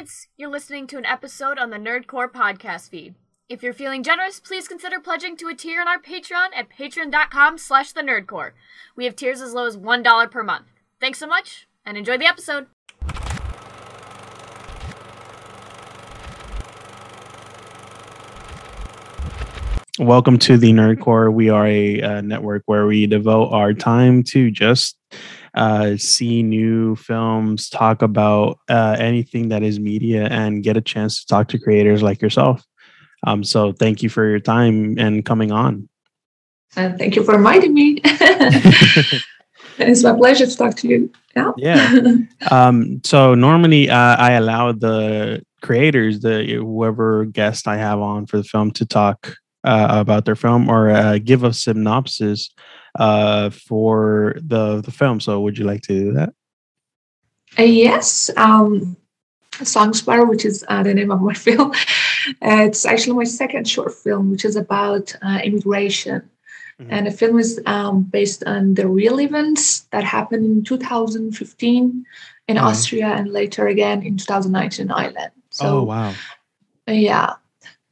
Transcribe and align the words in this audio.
nerds. 0.00 0.26
You're 0.36 0.50
listening 0.50 0.86
to 0.88 0.98
an 0.98 1.04
episode 1.04 1.58
on 1.58 1.70
the 1.70 1.76
Nerd 1.76 2.06
Corps 2.06 2.28
podcast 2.28 2.88
feed. 2.90 3.14
If 3.48 3.62
you're 3.62 3.74
feeling 3.74 4.02
generous, 4.02 4.40
please 4.40 4.68
consider 4.68 5.00
pledging 5.00 5.36
to 5.38 5.48
a 5.48 5.54
tier 5.54 5.80
on 5.80 5.88
our 5.88 6.00
Patreon 6.00 6.48
at 6.56 6.70
patreon.com 6.70 7.58
slash 7.58 7.92
the 7.92 8.00
nerdcorps. 8.00 8.52
We 8.96 9.04
have 9.04 9.16
tiers 9.16 9.40
as 9.40 9.52
low 9.52 9.66
as 9.66 9.76
$1 9.76 10.30
per 10.30 10.42
month. 10.42 10.66
Thanks 11.00 11.18
so 11.18 11.26
much, 11.26 11.66
and 11.84 11.98
enjoy 11.98 12.16
the 12.18 12.26
episode. 12.26 12.66
Welcome 19.98 20.38
to 20.38 20.56
the 20.56 20.72
Nerd 20.72 21.00
Corps. 21.00 21.30
We 21.30 21.50
are 21.50 21.66
a 21.66 22.00
uh, 22.00 22.20
network 22.22 22.62
where 22.66 22.86
we 22.86 23.06
devote 23.06 23.50
our 23.50 23.74
time 23.74 24.22
to 24.24 24.50
just 24.50 24.96
uh, 25.54 25.96
see 25.96 26.42
new 26.42 26.96
films, 26.96 27.68
talk 27.68 28.02
about 28.02 28.58
uh, 28.68 28.96
anything 28.98 29.48
that 29.48 29.62
is 29.62 29.78
media, 29.78 30.26
and 30.26 30.62
get 30.62 30.76
a 30.76 30.80
chance 30.80 31.20
to 31.20 31.26
talk 31.26 31.48
to 31.48 31.58
creators 31.58 32.02
like 32.02 32.22
yourself. 32.22 32.64
Um, 33.26 33.44
so, 33.44 33.72
thank 33.72 34.02
you 34.02 34.08
for 34.08 34.28
your 34.28 34.40
time 34.40 34.98
and 34.98 35.24
coming 35.24 35.52
on. 35.52 35.88
And 36.76 36.98
thank 36.98 37.16
you 37.16 37.24
for 37.24 37.34
inviting 37.34 37.74
me. 37.74 38.00
it's 39.78 40.02
my 40.02 40.12
pleasure 40.12 40.46
to 40.46 40.56
talk 40.56 40.76
to 40.76 40.88
you. 40.88 41.12
Yeah. 41.36 41.52
Yeah. 41.56 42.14
um, 42.50 43.00
so 43.04 43.34
normally 43.34 43.90
uh, 43.90 44.16
I 44.16 44.32
allow 44.32 44.72
the 44.72 45.42
creators, 45.62 46.20
the 46.20 46.44
whoever 46.54 47.24
guest 47.26 47.68
I 47.68 47.76
have 47.76 48.00
on 48.00 48.26
for 48.26 48.36
the 48.36 48.44
film, 48.44 48.70
to 48.72 48.86
talk 48.86 49.36
uh, 49.64 49.88
about 49.90 50.24
their 50.24 50.36
film 50.36 50.68
or 50.68 50.90
uh, 50.90 51.18
give 51.18 51.44
a 51.44 51.52
synopsis 51.52 52.50
uh, 52.98 53.50
for 53.50 54.36
the 54.36 54.80
the 54.80 54.90
film. 54.90 55.20
So, 55.20 55.40
would 55.40 55.58
you 55.58 55.64
like 55.64 55.82
to 55.82 55.98
do 55.98 56.12
that? 56.12 56.32
Uh, 57.58 57.62
yes. 57.62 58.30
Um, 58.36 58.96
Song 59.62 59.92
Sparrow, 59.92 60.26
which 60.26 60.44
is 60.44 60.64
uh, 60.68 60.82
the 60.82 60.94
name 60.94 61.10
of 61.10 61.20
my 61.20 61.34
film. 61.46 61.72
it's 62.42 62.86
actually 62.86 63.16
my 63.16 63.24
second 63.24 63.68
short 63.68 63.92
film, 63.92 64.30
which 64.30 64.44
is 64.44 64.56
about 64.56 65.14
uh, 65.22 65.40
immigration. 65.44 66.28
Mm-hmm. 66.80 66.92
And 66.92 67.06
the 67.06 67.10
film 67.10 67.38
is 67.38 67.60
um, 67.66 68.02
based 68.02 68.42
on 68.44 68.74
the 68.74 68.88
real 68.88 69.20
events 69.20 69.80
that 69.92 70.02
happened 70.02 70.44
in 70.46 70.64
2015 70.64 72.06
in 72.48 72.56
mm-hmm. 72.56 72.66
Austria 72.66 73.08
and 73.08 73.30
later 73.30 73.68
again 73.68 74.02
in 74.02 74.16
2019 74.16 74.86
in 74.86 74.92
Ireland. 74.92 75.32
So, 75.50 75.80
oh, 75.80 75.82
wow. 75.82 76.14
Yeah. 76.86 77.34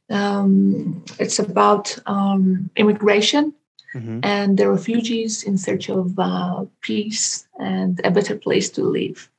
Um, 0.09 1.03
it's 1.19 1.39
about 1.39 1.97
um, 2.05 2.69
immigration 2.75 3.53
mm-hmm. 3.93 4.19
and 4.23 4.57
the 4.57 4.69
refugees 4.69 5.43
in 5.43 5.57
search 5.57 5.89
of 5.89 6.17
uh, 6.17 6.65
peace 6.81 7.47
and 7.59 7.99
a 8.03 8.11
better 8.11 8.35
place 8.35 8.69
to 8.71 8.83
live. 8.83 9.29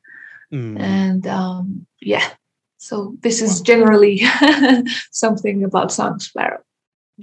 Mm. 0.52 0.80
And 0.80 1.26
um, 1.26 1.86
yeah, 2.00 2.28
so 2.78 3.16
this 3.20 3.42
is 3.42 3.60
generally 3.60 4.22
something 5.10 5.64
about 5.64 5.92
Song 5.92 6.18
Sparrow. 6.18 6.62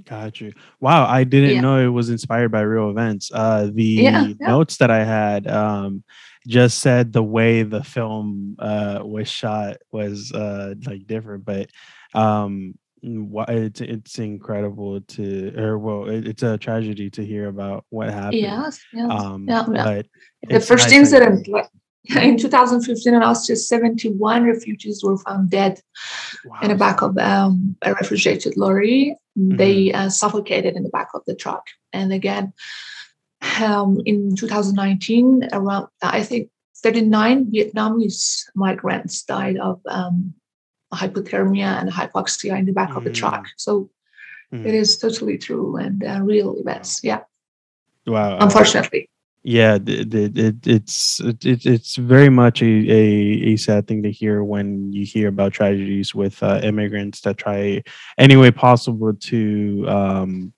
Got 0.04 0.40
you. 0.40 0.52
Wow, 0.80 1.06
I 1.06 1.24
didn't 1.24 1.56
yeah. 1.56 1.60
know 1.60 1.84
it 1.84 1.92
was 1.92 2.08
inspired 2.08 2.52
by 2.52 2.60
real 2.60 2.90
events. 2.90 3.30
Uh, 3.32 3.68
the 3.72 3.82
yeah, 3.82 4.26
yeah. 4.26 4.46
notes 4.46 4.76
that 4.76 4.90
I 4.90 5.04
had 5.04 5.46
um, 5.48 6.04
just 6.46 6.78
said 6.78 7.12
the 7.12 7.22
way 7.22 7.64
the 7.64 7.82
film 7.82 8.56
uh, 8.58 9.00
was 9.02 9.28
shot 9.28 9.78
was 9.90 10.32
uh, 10.32 10.74
like 10.86 11.06
different, 11.06 11.44
but 11.44 11.70
um, 12.14 12.78
it's 13.02 13.80
it's 13.80 14.18
incredible 14.18 15.00
to 15.02 15.54
or 15.56 15.78
well 15.78 16.08
it, 16.08 16.26
it's 16.26 16.42
a 16.42 16.58
tragedy 16.58 17.10
to 17.10 17.24
hear 17.24 17.48
about 17.48 17.84
what 17.90 18.10
happened 18.10 18.40
yes, 18.40 18.80
yes. 18.92 19.10
Um, 19.10 19.46
yeah, 19.48 19.66
yeah. 19.72 20.02
the 20.48 20.60
first 20.60 20.90
incident 20.92 21.46
like, 21.48 21.68
in 22.16 22.36
2015 22.36 23.14
in 23.14 23.22
austria 23.22 23.56
71 23.56 24.44
refugees 24.44 25.02
were 25.02 25.18
found 25.18 25.50
dead 25.50 25.80
wow. 26.44 26.58
in 26.62 26.68
the 26.68 26.74
back 26.74 27.02
of 27.02 27.16
um, 27.18 27.76
a 27.82 27.94
refrigerated 27.94 28.56
lorry 28.56 29.16
mm-hmm. 29.38 29.56
they 29.56 29.92
uh, 29.92 30.08
suffocated 30.08 30.76
in 30.76 30.82
the 30.82 30.90
back 30.90 31.08
of 31.14 31.22
the 31.26 31.34
truck 31.34 31.64
and 31.92 32.12
again 32.12 32.52
um, 33.60 34.00
in 34.06 34.34
2019 34.34 35.48
around 35.52 35.88
i 36.02 36.22
think 36.22 36.50
39 36.82 37.46
vietnamese 37.52 38.44
migrants 38.54 39.22
died 39.24 39.56
of 39.58 39.80
um, 39.88 40.34
hypothermia 40.92 41.80
and 41.80 41.90
hypoxia 41.90 42.58
in 42.58 42.64
the 42.64 42.72
back 42.72 42.90
mm. 42.90 42.96
of 42.96 43.04
the 43.04 43.12
truck. 43.12 43.44
Mm. 43.44 43.50
So 43.56 43.90
mm. 44.52 44.64
it 44.64 44.74
is 44.74 44.98
totally 44.98 45.38
true 45.38 45.76
and 45.76 46.04
uh, 46.04 46.20
real 46.22 46.56
events. 46.58 47.00
Yeah. 47.02 47.20
Wow. 48.06 48.38
Unfortunately. 48.40 49.10
Yeah, 49.44 49.78
it, 49.86 50.12
it, 50.12 50.66
it's 50.66 51.20
it, 51.20 51.64
it's 51.64 51.96
very 51.96 52.28
much 52.28 52.60
a, 52.60 52.66
a, 52.66 53.52
a, 53.52 53.56
sad 53.56 53.86
thing 53.86 54.02
to 54.02 54.10
hear 54.10 54.42
when 54.42 54.92
you 54.92 55.06
hear 55.06 55.28
about 55.28 55.52
tragedies 55.52 56.14
with 56.14 56.42
uh, 56.42 56.60
immigrants 56.62 57.20
that 57.22 57.38
try 57.38 57.82
any 58.18 58.36
way 58.36 58.50
possible 58.50 59.14
to 59.14 59.84
um, 59.88 60.52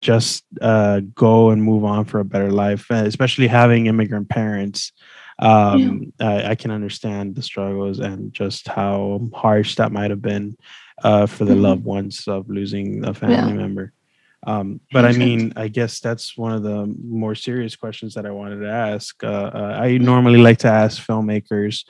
just 0.00 0.44
uh, 0.60 1.00
go 1.14 1.50
and 1.50 1.62
move 1.62 1.84
on 1.84 2.04
for 2.04 2.20
a 2.20 2.24
better 2.24 2.52
life, 2.52 2.90
especially 2.90 3.46
having 3.48 3.86
immigrant 3.86 4.28
parents 4.28 4.92
um, 5.38 6.12
yeah. 6.18 6.28
I, 6.28 6.50
I, 6.50 6.54
can 6.54 6.70
understand 6.70 7.34
the 7.34 7.42
struggles 7.42 7.98
and 7.98 8.32
just 8.32 8.68
how 8.68 9.28
harsh 9.34 9.74
that 9.74 9.92
might 9.92 10.10
have 10.10 10.22
been 10.22 10.56
uh, 11.02 11.26
for 11.26 11.44
the 11.44 11.52
mm-hmm. 11.52 11.62
loved 11.62 11.84
ones 11.84 12.26
of 12.26 12.48
losing 12.48 13.04
a 13.04 13.12
family 13.12 13.52
yeah. 13.52 13.52
member. 13.52 13.92
Um, 14.46 14.80
but 14.92 15.04
I 15.04 15.12
mean, 15.12 15.52
I 15.56 15.68
guess 15.68 15.98
that's 15.98 16.36
one 16.38 16.52
of 16.52 16.62
the 16.62 16.86
more 17.02 17.34
serious 17.34 17.74
questions 17.74 18.14
that 18.14 18.26
I 18.26 18.30
wanted 18.30 18.60
to 18.60 18.70
ask. 18.70 19.22
Uh, 19.22 19.50
uh, 19.52 19.78
I 19.80 19.98
normally 19.98 20.38
like 20.38 20.58
to 20.58 20.68
ask 20.68 21.04
filmmakers 21.04 21.84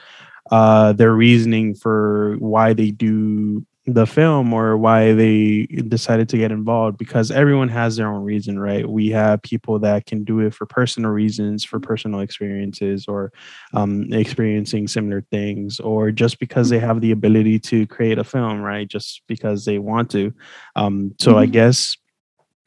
uh, 0.51 0.93
their 0.95 1.13
reasoning 1.13 1.75
for 1.75 2.37
why 2.39 2.73
they 2.73 2.91
do 2.91 3.67
the 3.87 4.07
film 4.07 4.53
or 4.53 4.77
why 4.77 5.13
they 5.13 5.65
decided 5.87 6.29
to 6.29 6.37
get 6.37 6.51
involved 6.51 6.99
because 6.99 7.31
everyone 7.31 7.69
has 7.69 7.97
their 7.97 8.13
own 8.13 8.25
reason 8.25 8.59
right? 8.59 8.89
We 8.89 9.11
have 9.11 9.43
people 9.43 9.79
that 9.81 10.07
can 10.07 10.25
do 10.25 10.41
it 10.41 10.55
for 10.55 10.67
personal 10.67 11.11
reasons 11.11 11.65
for 11.65 11.79
personal 11.79 12.21
experiences 12.21 13.07
or 13.07 13.33
um, 13.75 14.13
experiencing 14.13 14.89
similar 14.89 15.23
things 15.31 15.79
or 15.79 16.11
just 16.11 16.41
because 16.41 16.69
they 16.69 16.81
have 16.81 17.01
the 17.01 17.13
ability 17.13 17.61
to 17.61 17.87
create 17.87 18.19
a 18.19 18.25
film 18.25 18.61
right? 18.61 18.89
Just 18.89 19.23
because 19.29 19.65
they 19.65 19.79
want 19.79 20.11
to. 20.11 20.35
Um, 20.75 21.15
so 21.21 21.31
mm-hmm. 21.31 21.41
i 21.41 21.47
guess 21.47 21.97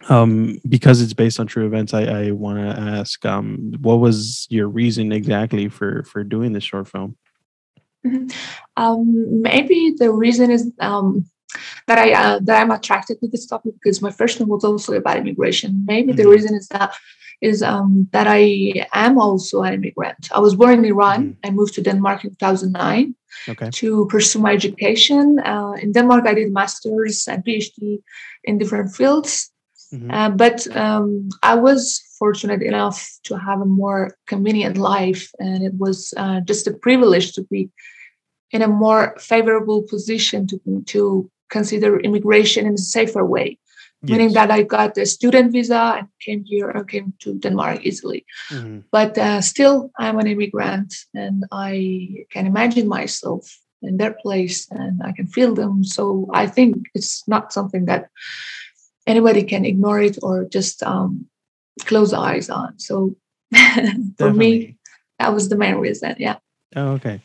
um, 0.08 0.60
because 0.70 1.02
it's 1.02 1.14
based 1.14 1.40
on 1.42 1.48
true 1.48 1.66
events 1.66 1.94
i, 1.94 2.04
I 2.04 2.32
want 2.32 2.60
to 2.60 2.82
ask 2.82 3.26
um, 3.26 3.74
what 3.82 3.96
was 3.96 4.48
your 4.50 4.70
reason 4.70 5.12
exactly 5.12 5.68
for 5.68 6.04
for 6.04 6.24
doing 6.24 6.54
this 6.54 6.64
short 6.64 6.88
film 6.88 7.18
Mm-hmm. 8.06 8.28
Um, 8.78 9.42
maybe 9.42 9.94
the 9.98 10.12
reason 10.12 10.52
is 10.52 10.72
um, 10.80 11.26
that 11.88 11.98
I 11.98 12.14
uh, 12.14 12.40
that 12.44 12.62
I'm 12.62 12.72
attracted 12.72 13.20
to 13.20 13.28
this 13.28 13.46
topic 13.46 13.74
because 13.74 14.02
my 14.02 14.12
first 14.12 14.40
one 14.40 14.50
was 14.50 14.64
also 14.64 14.94
about 14.94 15.18
immigration. 15.18 15.84
Maybe 15.86 16.14
mm-hmm. 16.14 16.22
the 16.22 16.28
reason 16.28 16.56
is 16.56 16.68
that 16.70 16.94
is 17.42 17.64
um, 17.64 18.08
that 18.12 18.28
I 18.28 18.86
am 18.94 19.18
also 19.18 19.64
an 19.64 19.74
immigrant. 19.74 20.30
I 20.34 20.40
was 20.40 20.56
born 20.56 20.80
in 20.80 20.86
Iran. 20.86 21.20
Mm-hmm. 21.24 21.48
I 21.48 21.50
moved 21.52 21.74
to 21.76 21.82
Denmark 21.82 22.26
in 22.26 22.32
2009 22.32 23.16
okay. 23.50 23.70
to 23.72 24.08
pursue 24.08 24.40
my 24.40 24.54
education. 24.54 25.40
Uh, 25.40 25.74
in 25.82 25.92
Denmark, 25.94 26.26
I 26.28 26.34
did 26.34 26.52
masters 26.52 27.28
and 27.28 27.44
PhD 27.44 28.02
in 28.44 28.58
different 28.58 28.94
fields. 28.96 29.52
Mm-hmm. 29.94 30.12
Uh, 30.12 30.30
but 30.30 30.76
um, 30.76 31.30
I 31.44 31.56
was 31.56 32.02
fortunate 32.20 32.62
enough 32.62 33.10
to 33.24 33.38
have 33.38 33.62
a 33.62 33.66
more 33.66 34.16
convenient 34.28 34.78
life, 34.78 35.32
and 35.40 35.64
it 35.64 35.74
was 35.76 36.14
uh, 36.18 36.42
just 36.42 36.68
a 36.68 36.74
privilege 36.74 37.34
to 37.34 37.44
be 37.44 37.70
in 38.52 38.62
a 38.62 38.68
more 38.68 39.16
favorable 39.20 39.84
position 39.84 40.48
to, 40.48 40.84
to 40.88 41.30
consider 41.50 42.00
immigration 42.00 42.66
in 42.66 42.74
a 42.74 42.78
safer 42.78 43.26
way. 43.26 43.58
Yes. 44.02 44.12
Meaning 44.12 44.34
that 44.34 44.50
I 44.50 44.64
got 44.64 44.98
a 44.98 45.06
student 45.06 45.52
visa 45.52 45.96
and 45.98 46.08
came 46.22 46.46
here 46.46 46.70
and 46.70 46.88
came 46.88 47.14
to 47.20 47.38
Denmark 47.38 47.86
easily. 47.86 48.26
Mm-hmm. 48.50 48.80
But 48.92 49.18
uh, 49.18 49.42
still, 49.42 49.92
I'm 50.00 50.18
an 50.20 50.28
immigrant 50.28 50.96
and 51.14 51.44
I 51.52 52.26
can 52.32 52.48
imagine 52.48 52.88
myself 52.88 53.60
in 53.82 53.98
their 53.98 54.16
place 54.22 54.68
and 54.72 55.02
I 55.04 55.12
can 55.12 55.28
feel 55.28 55.54
them. 55.54 55.84
So 55.84 56.28
I 56.34 56.48
think 56.48 56.88
it's 56.96 57.28
not 57.28 57.52
something 57.52 57.86
that 57.86 58.08
anybody 59.08 59.44
can 59.44 59.66
ignore 59.66 60.02
it 60.02 60.18
or 60.22 60.46
just 60.46 60.84
um, 60.84 61.28
close 61.82 62.14
eyes 62.14 62.50
on. 62.50 62.78
So 62.80 63.16
for 64.18 64.34
me, 64.34 64.78
that 65.18 65.34
was 65.34 65.50
the 65.50 65.58
main 65.58 65.76
reason. 65.76 66.16
Yeah. 66.18 66.38
Oh, 66.76 66.92
okay. 66.94 67.22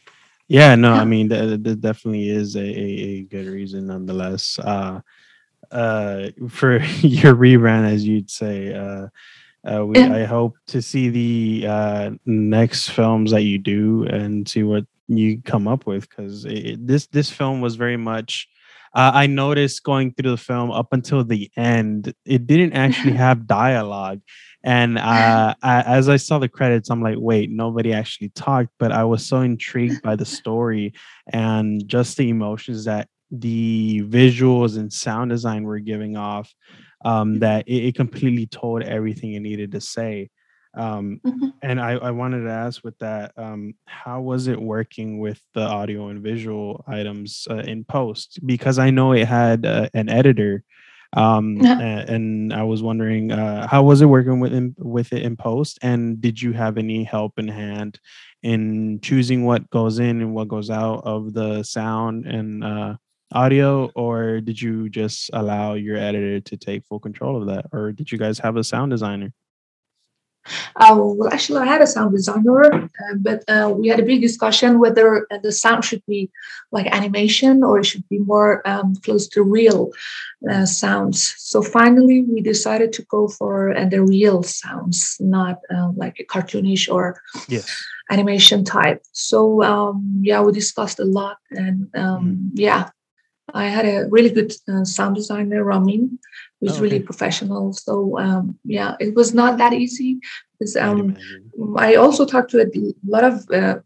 Yeah, 0.47 0.75
no, 0.75 0.93
I 0.93 1.05
mean 1.05 1.29
that, 1.29 1.65
that 1.65 1.81
definitely 1.81 2.29
is 2.29 2.55
a, 2.55 2.61
a, 2.61 3.23
good 3.23 3.47
reason 3.47 3.87
nonetheless. 3.87 4.59
Uh, 4.59 5.01
uh, 5.71 6.29
for 6.51 6.73
your 7.01 7.35
rebrand, 7.35 7.91
as 7.91 8.07
you'd 8.07 8.31
say, 8.31 8.75
uh, 8.75 9.09
uh, 9.67 9.87
we, 9.87 9.99
I 9.99 10.25
hope 10.25 10.57
to 10.69 10.83
see 10.83 11.09
the 11.09 11.67
uh, 11.67 12.11
next 12.27 12.91
films 12.91 13.31
that 13.31 13.43
you 13.43 13.59
do 13.59 14.05
and 14.05 14.47
see 14.47 14.63
what 14.63 14.85
you 15.09 15.41
come 15.43 15.67
up 15.67 15.87
with 15.87 16.09
because 16.09 16.43
this 16.43 17.07
this 17.07 17.31
film 17.31 17.63
was 17.63 17.77
very 17.77 17.97
much 17.97 18.49
uh, 18.95 19.11
I 19.15 19.27
noticed 19.27 19.83
going 19.83 20.15
through 20.15 20.31
the 20.31 20.37
film 20.37 20.71
up 20.71 20.89
until 20.93 21.25
the 21.25 21.51
end, 21.57 22.15
it 22.25 22.47
didn't 22.47 22.75
actually 22.75 23.13
have 23.27 23.47
dialogue. 23.47 24.21
And 24.63 24.99
uh, 24.99 25.55
I, 25.63 25.83
as 25.83 26.09
I 26.09 26.17
saw 26.17 26.39
the 26.39 26.49
credits, 26.49 26.91
I'm 26.91 27.03
like, 27.03 27.17
wait, 27.19 27.51
nobody 27.51 27.93
actually 27.93 28.31
talked. 28.31 28.71
But 28.79 28.93
I 28.93 29.05
was 29.05 29.27
so 29.27 29.41
intrigued 29.41 30.03
by 30.03 30.17
the 30.17 30.25
story 30.25 30.95
and 31.33 31.87
just 31.87 32.17
the 32.17 32.31
emotions 32.31 32.85
that 32.85 33.09
the 33.31 34.03
visuals 34.05 34.77
and 34.79 34.93
sound 34.93 35.31
design 35.31 35.65
were 35.65 35.81
giving 35.81 36.17
off 36.17 36.55
um, 37.05 37.41
that 37.41 37.67
it, 37.69 37.89
it, 37.89 37.95
completely 37.95 38.47
told 38.47 38.83
everything 38.83 39.35
it 39.35 39.41
needed 39.41 39.73
to 39.73 39.81
say. 39.81 40.31
Um, 40.77 41.21
mm-hmm. 41.25 41.49
And 41.63 41.81
I, 41.81 41.93
I, 41.93 42.11
wanted 42.11 42.43
to 42.45 42.51
ask 42.51 42.83
with 42.83 42.99
that, 42.99 43.33
um, 43.37 43.75
how 43.87 44.21
was 44.21 44.49
it 44.49 44.61
working 44.61 45.19
with 45.19 45.41
the 45.55 45.63
audio 45.63 46.09
and 46.09 46.21
visual 46.21 46.85
items 46.89 47.47
uh, 47.51 47.59
in 47.59 47.85
post? 47.85 48.41
Because 48.45 48.79
I 48.79 48.91
know 48.91 49.13
it 49.13 49.27
had 49.27 49.65
uh, 49.65 49.89
an 49.95 50.09
editor. 50.09 50.65
Um, 51.13 51.57
yeah. 51.61 51.79
and 51.79 52.53
I 52.53 52.65
was 52.65 52.83
wondering, 52.83 53.31
uh, 53.31 53.69
how 53.69 53.85
was 53.85 54.01
it 54.01 54.07
working 54.07 54.41
with 54.41 54.53
in, 54.53 54.75
with 54.79 55.13
it 55.13 55.23
in 55.23 55.37
post? 55.37 55.79
And 55.81 56.21
did 56.21 56.43
you 56.43 56.53
have 56.53 56.77
any 56.77 57.05
help 57.05 57.39
in 57.39 57.47
hand 57.47 58.01
in 58.43 59.01
choosing 59.01 59.45
what 59.45 59.71
goes 59.71 60.01
in 60.01 60.21
and 60.21 60.35
what 60.35 60.49
goes 60.49 60.71
out 60.71 61.03
of 61.05 61.35
the 61.35 61.63
sound 61.63 62.27
and 62.27 62.65
uh, 62.65 62.95
audio, 63.33 63.91
or 63.95 64.41
did 64.41 64.61
you 64.61 64.89
just 64.89 65.31
allow 65.33 65.75
your 65.75 65.97
editor 65.97 66.41
to 66.41 66.57
take 66.57 66.85
full 66.87 67.01
control 67.01 67.41
of 67.41 67.49
that, 67.49 67.67
or 67.73 67.93
did 67.93 68.11
you 68.11 68.19
guys 68.19 68.39
have 68.39 68.57
a 68.57 68.65
sound 68.65 68.91
designer? 68.91 69.33
Uh, 70.77 70.95
well, 70.99 71.33
actually, 71.33 71.61
I 71.61 71.67
had 71.67 71.83
a 71.83 71.87
sound 71.87 72.15
designer, 72.15 72.65
uh, 72.75 73.15
but 73.17 73.45
uh, 73.49 73.73
we 73.75 73.89
had 73.89 74.01
a 74.01 74.05
big 74.05 74.21
discussion 74.21 74.79
whether 74.79 75.27
uh, 75.31 75.39
the 75.43 75.53
sound 75.53 75.85
should 75.85 76.05
be 76.07 76.31
like 76.73 76.87
animation 76.95 77.63
or 77.63 77.81
it 77.81 77.87
should 77.87 78.09
be 78.09 78.19
more 78.19 78.67
um, 78.69 78.95
close 78.97 79.27
to 79.29 79.43
real 79.43 79.91
uh, 80.51 80.67
sounds. 80.67 81.35
So 81.39 81.63
finally, 81.63 82.23
we 82.23 82.41
decided 82.41 82.93
to 82.95 83.03
go 83.03 83.29
for 83.29 83.77
uh, 83.77 83.87
the 83.87 84.03
real 84.03 84.43
sounds, 84.43 85.17
not 85.21 85.61
like 85.97 86.19
a 86.21 86.25
cartoonish 86.25 86.93
or 86.93 87.21
yes. 87.49 87.71
animation 88.11 88.65
type. 88.65 89.03
So 89.13 89.63
um, 89.63 90.21
yeah, 90.23 90.43
we 90.43 90.53
discussed 90.53 90.99
a 90.99 91.05
lot, 91.05 91.39
and 91.51 91.89
um, 91.95 92.37
mm. 92.37 92.51
yeah, 92.55 92.91
I 93.53 93.67
had 93.67 93.85
a 93.85 94.09
really 94.09 94.31
good 94.31 94.53
uh, 94.69 94.85
sound 94.85 95.17
designer, 95.17 95.65
Ramin, 95.65 96.19
who's 96.61 96.73
oh, 96.73 96.75
okay. 96.75 96.83
really 96.83 97.01
professional. 97.01 97.73
So 97.73 98.19
um, 98.19 98.59
yeah, 98.65 98.97
it 99.01 99.15
was 99.15 99.35
not 99.35 99.59
that 99.59 99.73
easy 99.73 100.19
because 100.59 100.77
um, 100.77 101.17
I 101.77 101.97
also 101.97 102.25
talked 102.25 102.51
to 102.53 102.63
a 102.63 102.71
lot 103.07 103.25
of 103.25 103.51
uh, 103.51 103.81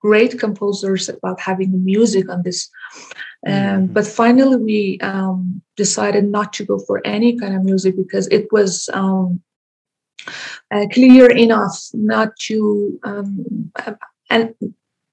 great 0.00 0.38
composers 0.38 1.08
about 1.08 1.40
having 1.40 1.84
music 1.84 2.28
on 2.30 2.42
this. 2.42 2.68
Um, 3.46 3.52
mm-hmm. 3.54 3.92
But 3.92 4.06
finally, 4.06 4.56
we 4.56 4.98
um, 5.00 5.62
decided 5.76 6.24
not 6.24 6.52
to 6.54 6.64
go 6.64 6.78
for 6.78 7.00
any 7.06 7.38
kind 7.38 7.54
of 7.56 7.64
music 7.64 7.96
because 7.96 8.26
it 8.28 8.52
was 8.52 8.90
um, 8.92 9.40
uh, 10.70 10.86
clear 10.92 11.30
enough 11.30 11.88
not 11.94 12.36
to, 12.46 12.98
um, 13.04 13.72
and 14.30 14.54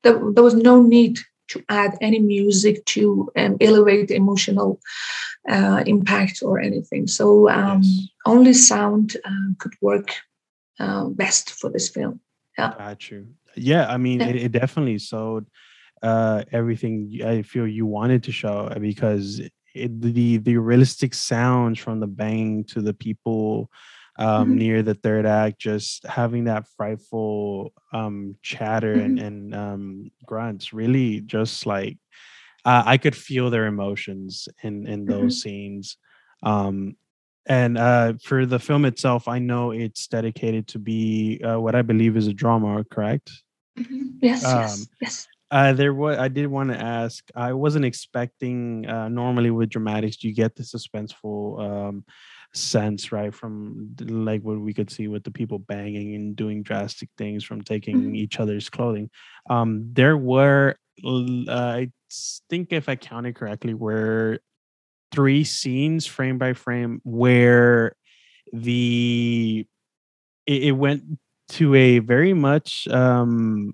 there, 0.04 0.20
there 0.34 0.44
was 0.44 0.56
no 0.56 0.82
need 0.82 1.20
to 1.50 1.64
add 1.70 1.98
any 2.02 2.20
music 2.20 2.86
to 2.86 3.32
um, 3.36 3.58
elevate 3.62 4.12
emotional 4.12 4.80
uh, 5.50 5.84
impact 5.86 6.42
or 6.44 6.60
anything. 6.60 7.08
So 7.08 7.50
um, 7.50 7.82
yes. 7.84 8.08
only 8.26 8.54
sound 8.54 9.18
uh, 9.24 9.54
could 9.60 9.74
work 9.82 10.16
uh, 10.80 11.06
best 11.06 11.52
for 11.52 11.70
this 11.70 11.90
film. 11.90 12.20
Yeah. 12.58 12.74
Got 12.78 13.12
you. 13.12 13.28
Yeah, 13.56 13.88
I 13.88 13.98
mean, 13.98 14.20
yeah. 14.20 14.28
It, 14.28 14.36
it, 14.36 14.52
definitely 14.52 14.98
showed 15.00 15.46
uh, 16.02 16.44
everything 16.52 17.20
I 17.24 17.42
feel 17.42 17.68
you 17.68 17.86
wanted 17.86 18.24
to 18.24 18.32
show 18.32 18.72
because 18.80 19.42
it, 19.74 20.02
the 20.02 20.38
the 20.38 20.58
realistic 20.58 21.14
sounds 21.14 21.80
from 21.80 22.00
the 22.00 22.08
bang 22.08 22.64
to 22.66 22.82
the 22.82 22.94
people 22.94 23.70
um, 24.18 24.50
mm-hmm. 24.50 24.58
near 24.58 24.84
the 24.84 24.96
third 24.96 25.26
act, 25.26 25.60
just 25.60 26.06
having 26.06 26.46
that 26.46 26.68
frightful 26.78 27.74
um, 27.94 28.36
chatter 28.42 28.96
mm-hmm. 28.96 29.06
and, 29.06 29.20
and 29.20 29.56
um, 29.56 30.12
grunts, 30.26 30.74
really 30.74 31.22
just 31.22 31.66
like 31.66 31.98
uh, 32.64 32.84
I 32.86 32.98
could 32.98 33.16
feel 33.16 33.50
their 33.50 33.68
emotions 33.68 34.48
in 34.64 34.88
in 34.88 35.06
those 35.06 35.40
mm-hmm. 35.40 35.50
scenes. 35.50 35.98
Um, 36.44 36.96
and 37.48 37.78
uh, 37.78 38.14
for 38.24 38.46
the 38.46 38.60
film 38.60 38.86
itself, 38.86 39.28
I 39.28 39.38
know 39.38 39.72
it's 39.72 40.08
dedicated 40.08 40.68
to 40.70 40.80
be 40.80 41.40
uh, 41.44 41.60
what 41.60 41.76
I 41.76 41.84
believe 41.84 42.18
is 42.18 42.28
a 42.28 42.34
drama, 42.34 42.84
correct? 42.86 43.32
Mm-hmm. 43.78 44.18
Yes, 44.22 44.42
yes, 44.42 44.82
um, 44.82 44.88
yes. 45.02 45.28
Uh, 45.52 45.74
there 45.74 45.94
was. 45.94 46.18
I 46.18 46.28
did 46.28 46.48
want 46.48 46.72
to 46.72 46.80
ask. 46.80 47.24
I 47.36 47.54
wasn't 47.54 47.86
expecting. 47.86 48.88
Uh, 48.88 49.10
normally, 49.10 49.52
with 49.52 49.70
dramatics, 49.70 50.18
do 50.18 50.28
you 50.28 50.34
get 50.34 50.56
the 50.56 50.64
suspenseful 50.64 51.60
um, 51.60 52.06
sense, 52.56 53.12
right? 53.12 53.34
From 53.34 53.96
like 54.02 54.42
what 54.42 54.60
we 54.60 54.74
could 54.74 54.90
see 54.90 55.08
with 55.08 55.24
the 55.24 55.32
people 55.32 55.60
banging 55.60 56.16
and 56.16 56.36
doing 56.36 56.64
drastic 56.64 57.10
things, 57.18 57.44
from 57.44 57.62
taking 57.62 57.98
mm-hmm. 57.98 58.16
each 58.16 58.40
other's 58.40 58.70
clothing. 58.70 59.10
Um, 59.50 59.90
there 59.94 60.18
were, 60.18 60.76
uh, 61.06 61.52
I 61.52 61.92
think, 62.50 62.72
if 62.72 62.90
I 62.90 62.96
counted 62.96 63.36
correctly, 63.36 63.74
were 63.74 64.40
three 65.12 65.44
scenes 65.44 66.06
frame 66.06 66.38
by 66.38 66.54
frame 66.54 67.02
where 67.04 67.96
the 68.52 69.66
it, 70.46 70.64
it 70.64 70.72
went 70.72 71.04
to 71.48 71.76
a 71.76 72.00
very 72.00 72.34
much 72.34 72.88
um 72.90 73.74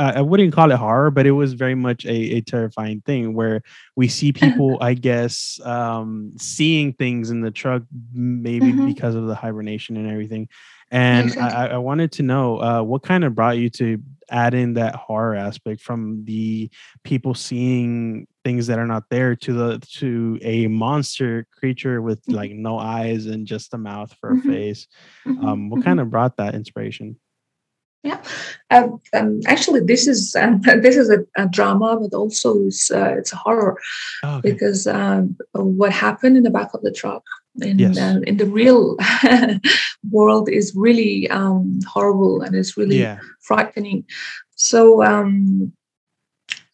I 0.00 0.20
wouldn't 0.20 0.52
call 0.52 0.70
it 0.70 0.76
horror, 0.76 1.10
but 1.10 1.26
it 1.26 1.32
was 1.32 1.52
very 1.52 1.74
much 1.74 2.04
a, 2.04 2.36
a 2.36 2.40
terrifying 2.40 3.02
thing 3.02 3.34
where 3.34 3.62
we 3.96 4.08
see 4.08 4.32
people, 4.32 4.78
I 4.80 4.94
guess, 4.94 5.60
um, 5.64 6.32
seeing 6.38 6.92
things 6.92 7.30
in 7.30 7.40
the 7.40 7.50
truck, 7.50 7.82
maybe 8.12 8.66
mm-hmm. 8.66 8.86
because 8.86 9.14
of 9.14 9.26
the 9.26 9.34
hibernation 9.34 9.96
and 9.96 10.10
everything. 10.10 10.48
And 10.90 11.36
I, 11.38 11.68
I, 11.68 11.76
wanted 11.78 12.12
to 12.12 12.22
know 12.22 12.60
uh, 12.60 12.82
what 12.82 13.02
kind 13.02 13.24
of 13.24 13.34
brought 13.34 13.58
you 13.58 13.70
to 13.70 14.02
add 14.30 14.54
in 14.54 14.74
that 14.74 14.94
horror 14.94 15.34
aspect 15.34 15.80
from 15.80 16.24
the 16.24 16.70
people 17.04 17.34
seeing 17.34 18.26
things 18.44 18.66
that 18.68 18.78
are 18.78 18.86
not 18.86 19.04
there 19.10 19.36
to 19.36 19.52
the 19.52 19.78
to 19.98 20.38
a 20.42 20.66
monster 20.66 21.46
creature 21.52 22.00
with 22.00 22.22
mm-hmm. 22.22 22.34
like 22.34 22.50
no 22.52 22.78
eyes 22.78 23.26
and 23.26 23.46
just 23.46 23.74
a 23.74 23.78
mouth 23.78 24.14
for 24.20 24.30
a 24.30 24.34
mm-hmm. 24.34 24.50
face. 24.50 24.86
Mm-hmm. 25.26 25.46
Um, 25.46 25.70
what 25.70 25.80
mm-hmm. 25.80 25.88
kind 25.88 26.00
of 26.00 26.10
brought 26.10 26.36
that 26.38 26.54
inspiration? 26.54 27.16
Yeah, 28.02 28.22
um, 28.70 28.98
um, 29.12 29.40
actually, 29.46 29.80
this 29.80 30.06
is 30.06 30.34
um, 30.34 30.62
this 30.82 30.96
is 30.96 31.10
a, 31.10 31.18
a, 31.36 31.46
drama, 31.46 31.98
but 32.00 32.16
also 32.16 32.58
it's 32.64 32.90
uh, 32.90 33.14
it's 33.18 33.32
a 33.32 33.36
horror 33.36 33.78
oh, 34.24 34.36
okay. 34.36 34.52
because 34.52 34.86
um, 34.86 35.36
what 35.52 35.92
happened 35.92 36.38
in 36.38 36.42
the 36.42 36.50
back 36.50 36.72
of 36.72 36.80
the 36.82 36.92
truck 36.92 37.22
in 37.60 37.78
yes. 37.78 37.98
uh, 37.98 38.20
in 38.26 38.36
the 38.36 38.46
real 38.46 38.96
world 40.10 40.48
is 40.48 40.74
really 40.74 41.28
um, 41.30 41.80
horrible 41.86 42.40
and 42.42 42.54
it's 42.54 42.76
really 42.76 43.00
yeah. 43.00 43.18
frightening. 43.40 44.04
So, 44.56 45.02
um, 45.02 45.72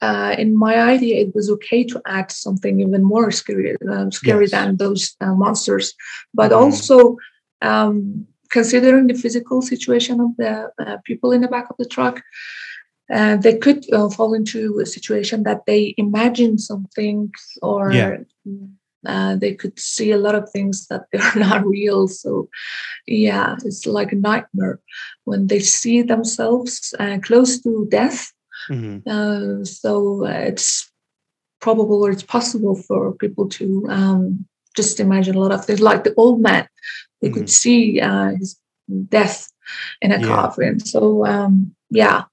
uh, 0.02 0.34
in 0.38 0.56
my 0.56 0.79
idea, 0.79 1.20
it 1.22 1.34
was 1.34 1.50
okay 1.50 1.82
to 1.84 2.00
add 2.06 2.31
something 2.31 2.81
even 2.81 3.02
more 3.02 3.31
scary, 3.31 3.77
uh, 3.91 4.10
scary 4.10 4.44
yes. 4.44 4.50
than 4.50 4.77
those 4.77 5.17
uh, 5.20 5.34
monsters, 5.34 5.94
but 6.34 6.53
mm. 6.53 6.56
also 6.56 7.17
considering 8.58 9.06
the 9.06 9.22
physical 9.25 9.60
situation 9.72 10.17
of 10.27 10.31
the 10.41 10.53
uh, 10.84 10.96
people 11.08 11.31
in 11.34 11.41
the 11.43 11.53
back 11.55 11.67
of 11.69 11.77
the 11.79 11.91
truck, 11.94 12.17
uh, 13.17 13.36
they 13.36 13.56
could 13.65 13.81
uh, 13.93 14.08
fall 14.17 14.32
into 14.41 14.60
a 14.84 14.86
situation 14.96 15.39
that 15.43 15.60
they 15.67 15.94
imagine 16.06 16.58
some 16.58 16.84
things 16.98 17.39
or 17.63 17.93
yeah. 17.93 18.17
Uh, 19.15 19.36
they 19.36 19.55
could 19.55 19.79
see 19.79 20.10
a 20.10 20.22
lot 20.27 20.34
of 20.34 20.51
things 20.51 20.89
that 20.89 21.03
they're 21.13 21.44
not 21.48 21.65
real. 21.65 22.08
So, 22.08 22.48
yeah, 23.06 23.55
it's 23.65 23.86
like 23.86 24.10
a 24.13 24.22
nightmare 24.31 24.81
when 25.29 25.46
they 25.46 25.60
see 25.60 26.03
themselves 26.03 26.72
uh, 26.98 27.19
close 27.22 27.53
to 27.63 27.86
death. 27.89 28.32
Mm-hmm. 28.69 29.08
Uh, 29.08 29.65
so, 29.65 30.25
it's 30.51 30.91
probable 31.60 32.01
or 32.05 32.10
it's 32.10 32.29
possible 32.36 32.75
for 32.89 33.13
people 33.25 33.46
to 33.58 33.67
um, 33.89 34.46
just 34.76 35.00
imagine 35.00 35.34
a 35.34 35.40
lot 35.40 35.52
of 35.52 35.64
things, 35.64 35.80
like 35.80 36.04
the 36.04 36.14
old 36.16 36.40
man 36.40 36.68
he 37.20 37.28
mm-hmm. 37.28 37.38
could 37.38 37.50
see 37.50 38.00
uh, 38.00 38.32
his 38.38 38.58
death 39.08 39.50
in 40.00 40.12
a 40.12 40.20
yeah. 40.20 40.26
coffin. 40.26 40.80
So 40.80 41.26
um, 41.26 41.74
yeah, 41.90 42.24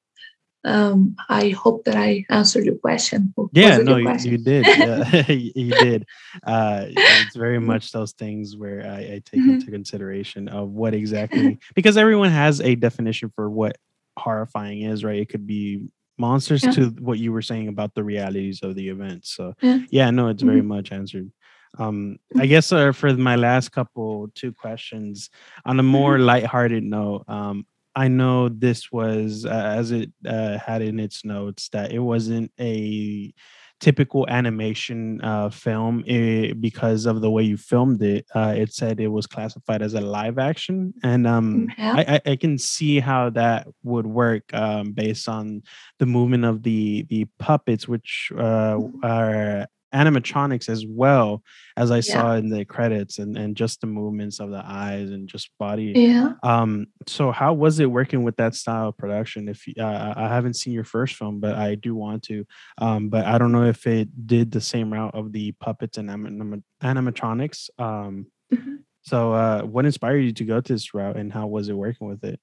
um, 0.66 1.16
I 1.30 1.50
hope 1.50 1.86
that 1.86 1.96
I 1.96 2.26
answered 2.30 2.66
your 2.66 2.76
question. 2.76 3.34
Yeah, 3.52 3.78
no, 3.78 3.98
you, 3.98 4.14
you, 4.20 4.38
did. 4.38 4.66
Yeah, 4.68 5.26
you 5.32 5.72
did. 5.72 6.06
Uh, 6.46 6.86
it's 6.90 7.36
very 7.36 7.60
much 7.60 7.92
those 7.92 8.14
things 8.14 8.56
where 8.56 8.86
I, 8.86 8.98
I 8.98 9.22
take 9.26 9.42
mm-hmm. 9.42 9.50
into 9.52 9.72
consideration 9.72 10.48
of 10.48 10.70
what 10.70 10.94
exactly 10.94 11.60
because 11.76 11.98
everyone 11.98 12.30
has 12.30 12.62
a 12.62 12.76
definition 12.76 13.32
for 13.36 13.50
what 13.50 13.78
horrifying 14.18 14.84
is, 14.84 15.04
right? 15.04 15.20
It 15.20 15.30
could 15.30 15.46
be 15.46 15.88
monsters 16.18 16.64
yeah. 16.64 16.72
to 16.72 16.86
what 17.00 17.20
you 17.20 17.32
were 17.32 17.42
saying 17.42 17.68
about 17.68 17.94
the 17.96 18.04
realities 18.04 18.62
of 18.62 18.76
the 18.76 18.90
event. 18.90 19.26
So 19.26 19.54
yeah, 19.62 19.80
yeah 19.90 20.10
no, 20.12 20.30
it's 20.30 20.44
very 20.44 20.60
mm-hmm. 20.60 20.70
much 20.70 20.92
answered. 20.92 21.32
Um, 21.78 22.18
I 22.38 22.46
guess 22.46 22.72
uh, 22.72 22.92
for 22.92 23.14
my 23.14 23.36
last 23.36 23.72
couple 23.72 24.30
two 24.36 24.54
questions, 24.54 25.30
on 25.66 25.80
a 25.80 25.84
more 25.84 26.16
mm-hmm. 26.16 26.26
lighthearted 26.26 26.84
note, 26.84 27.24
um, 27.28 27.66
I 27.96 28.08
know 28.08 28.50
this 28.50 28.92
was 28.92 29.46
uh, 29.46 29.50
as 29.50 29.92
it 29.92 30.12
uh, 30.28 30.58
had 30.58 30.82
in 30.82 31.00
its 31.00 31.24
notes 31.24 31.70
that 31.70 31.92
it 31.92 32.00
wasn't 32.00 32.52
a 32.60 33.34
typical 33.80 34.26
animation 34.30 35.20
uh, 35.22 35.50
film 35.50 36.04
it, 36.08 36.62
because 36.62 37.06
of 37.06 37.20
the 37.22 37.30
way 37.30 37.44
you 37.44 37.58
filmed 37.58 38.02
it. 38.02 38.26
Uh, 38.34 38.54
it 38.56 38.74
said 38.74 39.00
it 39.00 39.10
was 39.10 39.28
classified 39.28 39.82
as 39.82 39.94
a 39.94 40.02
live 40.02 40.40
action, 40.40 40.94
and 41.04 41.28
um, 41.28 41.68
Yeah. 41.78 41.94
I, 41.98 42.14
I, 42.16 42.32
I 42.32 42.36
can 42.36 42.58
see 42.58 43.00
how 43.00 43.30
that 43.32 43.68
would 43.84 44.08
work 44.08 44.54
um, 44.54 44.94
based 44.94 45.28
on 45.28 45.64
the 46.00 46.06
movement 46.06 46.46
of 46.46 46.64
the 46.64 47.04
the 47.10 47.26
puppets, 47.40 47.88
which 47.88 48.32
uh, 48.38 48.78
Mhm. 48.78 49.04
are 49.04 49.68
animatronics 49.94 50.68
as 50.70 50.86
well 50.88 51.44
as 51.78 51.92
I 51.92 51.98
Yeah. 51.98 52.02
saw 52.02 52.34
in 52.36 52.50
the 52.50 52.66
credits, 52.66 53.20
and 53.20 53.38
and 53.38 53.56
just 53.56 53.82
the 53.82 53.88
movements 53.88 54.40
of 54.40 54.50
the 54.50 54.64
eyes 54.66 55.10
and 55.12 55.28
just 55.28 55.50
body. 55.60 55.94
Yeah. 55.96 56.34
Um, 56.44 56.88
so 57.08 57.32
how 57.32 57.54
was 57.54 57.80
it 57.80 57.90
working 57.90 58.24
with 58.24 58.36
that 58.38 58.56
style 58.56 58.90
of 58.90 58.98
production? 58.98 59.48
If 59.48 59.64
uh, 59.80 60.14
I 60.18 60.28
haven't 60.28 60.56
seen 60.56 60.74
your 60.74 60.84
first 60.84 61.16
film, 61.16 61.40
but 61.40 61.56
I 61.56 61.76
do 61.76 61.96
want 61.96 62.24
to. 62.24 62.46
Um, 62.80 63.10
but 63.10 63.26
I 63.26 63.38
don't 63.38 63.52
know 63.52 63.64
if 63.66 63.86
it 63.88 64.28
did 64.28 64.52
the 64.52 64.62
same 64.62 64.92
route 64.92 65.16
of 65.16 65.32
the 65.32 65.52
puppets 65.54 65.98
and 65.98 66.10
anim- 66.10 66.64
animatronics. 66.82 67.70
Um, 67.80 68.28
Mhm. 68.54 68.80
so 69.02 69.34
uh, 69.34 69.62
what 69.64 69.86
inspired 69.86 70.20
you 70.20 70.34
to 70.34 70.44
go 70.46 70.62
to 70.62 70.74
this 70.74 70.94
route, 70.94 71.18
and 71.18 71.32
how 71.34 71.48
was 71.48 71.70
it 71.70 71.74
working 71.74 72.08
with 72.08 72.24
it? 72.24 72.40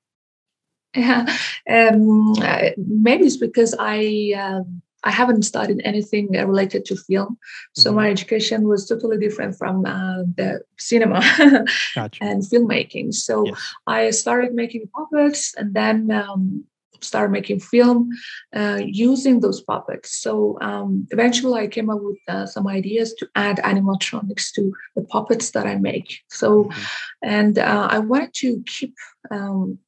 Yeah, 0.96 1.24
um, 1.70 2.32
uh, 2.42 2.70
maybe 2.76 3.24
it's 3.24 3.36
because 3.36 3.76
I 3.78 4.32
um, 4.36 4.82
I 5.04 5.10
haven't 5.10 5.42
studied 5.42 5.80
anything 5.84 6.36
uh, 6.36 6.46
related 6.46 6.84
to 6.86 6.96
film, 6.96 7.38
so 7.72 7.90
Mhm. 7.90 7.94
my 7.94 8.10
education 8.10 8.68
was 8.68 8.86
totally 8.86 9.18
different 9.18 9.56
from 9.56 9.84
uh, 9.86 10.22
the 10.36 10.60
cinema 10.78 11.20
Gotcha. 11.94 12.24
and 12.24 12.42
filmmaking. 12.42 13.14
So 13.14 13.46
Yes. 13.46 13.74
I 13.86 14.10
started 14.10 14.54
making 14.54 14.88
puppets, 14.94 15.54
and 15.56 15.74
then 15.74 16.10
um, 16.10 16.64
started 17.02 17.32
making 17.32 17.60
film 17.60 18.10
uh, 18.54 18.80
using 18.84 19.40
those 19.40 19.60
puppets. 19.62 20.10
So 20.20 20.58
um, 20.60 21.06
eventually, 21.10 21.62
I 21.62 21.66
came 21.66 21.88
up 21.88 22.00
with 22.02 22.18
uh, 22.28 22.46
some 22.46 22.66
ideas 22.66 23.14
to 23.14 23.28
add 23.34 23.56
animatronics 23.58 24.52
to 24.56 24.72
the 24.96 25.02
puppets 25.02 25.50
that 25.52 25.66
I 25.66 25.76
make. 25.76 26.08
So 26.28 26.64
Mhm. 26.64 26.86
and 27.22 27.58
uh, 27.58 27.88
I 27.90 27.98
wanted 28.00 28.34
to 28.34 28.62
keep 28.66 28.94
um, 29.30 29.78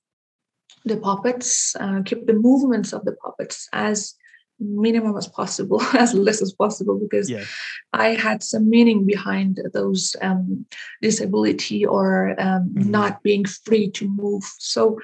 the 0.85 0.97
puppets, 0.97 1.77
uh, 1.79 2.01
keep 2.05 2.27
the 2.27 2.33
movements 2.49 2.93
of 2.93 3.05
the 3.05 3.13
puppets 3.25 3.69
as 3.73 4.15
minimum 4.63 5.17
as 5.17 5.29
possible, 5.29 5.83
as 5.99 6.15
less 6.15 6.43
as 6.43 6.53
possible, 6.53 6.99
because 6.99 7.29
Yes. 7.31 7.47
I 7.93 8.09
had 8.15 8.43
some 8.43 8.69
meaning 8.69 9.07
behind 9.07 9.61
those 9.73 10.17
um, 10.23 10.67
disability 11.01 11.85
or 11.85 12.35
um, 12.41 12.71
Mhm. 12.75 12.91
not 12.91 13.23
being 13.23 13.45
free 13.45 13.91
to 13.93 14.09
move. 14.09 14.45
So 14.59 14.99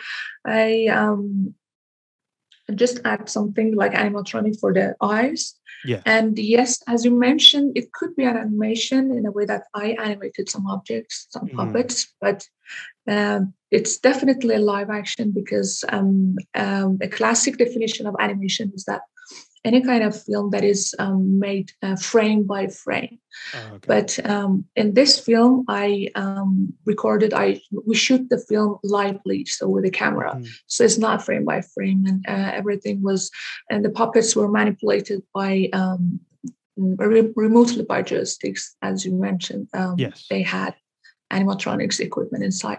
I 0.44 0.86
um, 0.86 1.54
just 2.74 3.00
add 3.04 3.28
something 3.28 3.74
like 3.76 3.92
animatronic 3.92 4.58
for 4.60 4.72
the 4.72 4.94
eyes. 5.00 5.54
Yes. 5.84 6.02
And 6.04 6.38
yes, 6.38 6.82
as 6.86 7.04
you 7.04 7.12
mentioned, 7.12 7.76
it 7.76 7.92
could 7.92 8.14
be 8.16 8.24
an 8.24 8.36
animation 8.36 9.10
in 9.16 9.26
a 9.26 9.30
way 9.30 9.44
that 9.46 9.64
I 9.74 9.96
animated 9.98 10.48
some 10.50 10.66
objects, 10.66 11.26
some 11.30 11.48
Mhm. 11.48 11.56
puppets, 11.56 12.12
but 12.20 12.46
um, 13.08 13.54
it's 13.70 13.98
definitely 13.98 14.54
a 14.54 14.58
live 14.60 14.90
action 14.90 15.30
because 15.30 15.84
um, 15.88 16.36
um, 16.54 16.98
a 17.00 17.08
classic 17.08 17.56
definition 17.56 18.06
of 18.06 18.14
animation 18.18 18.72
is 18.74 18.84
that 18.84 19.02
any 19.64 19.80
kind 19.82 20.02
of 20.04 20.20
film 20.22 20.50
that 20.50 20.64
is 20.64 20.94
um, 20.98 21.38
made 21.38 21.72
uh, 21.82 21.96
frame 21.96 22.44
by 22.44 22.68
frame. 22.68 23.18
Oh, 23.54 23.74
okay. 23.74 23.86
But 23.86 24.26
um, 24.28 24.64
in 24.76 24.94
this 24.94 25.18
film, 25.18 25.64
I 25.68 26.08
um, 26.14 26.72
recorded. 26.84 27.32
I 27.34 27.60
we 27.86 27.94
shoot 27.94 28.28
the 28.30 28.38
film 28.38 28.78
lively, 28.82 29.44
so 29.44 29.68
with 29.68 29.84
a 29.84 29.90
camera. 29.90 30.34
Mhm. 30.36 30.48
So 30.66 30.84
it's 30.84 30.98
not 30.98 31.24
frame 31.24 31.44
by 31.44 31.60
frame, 31.60 32.04
and 32.06 32.24
uh, 32.28 32.50
everything 32.54 33.02
was, 33.02 33.30
and 33.70 33.84
the 33.84 33.90
puppets 33.90 34.34
were 34.36 34.48
manipulated 34.50 35.22
by 35.34 35.68
um, 35.72 36.20
re- 36.76 37.32
remotely 37.36 37.84
by 37.84 38.02
joysticks, 38.02 38.62
as 38.82 39.04
you 39.04 39.12
mentioned. 39.12 39.68
Um, 39.74 39.94
Yes. 39.98 40.26
they 40.30 40.42
had 40.42 40.74
animatronics 41.30 42.00
equipment 42.00 42.42
inside. 42.44 42.78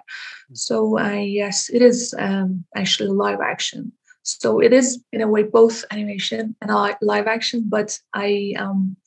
Mm. 0.51 0.57
So 0.57 0.97
uh, 0.99 1.11
yes, 1.41 1.69
it 1.69 1.81
is 1.81 2.13
um, 2.17 2.65
actually 2.75 3.09
live 3.09 3.39
action. 3.41 3.91
So 4.39 4.59
it 4.59 4.73
is 4.73 5.03
in 5.11 5.21
a 5.21 5.27
way 5.27 5.43
both 5.43 5.85
animation 5.91 6.55
and 6.61 6.71
live 7.01 7.27
action, 7.27 7.65
but 7.67 7.99
I, 8.13 8.53
um, 8.57 8.97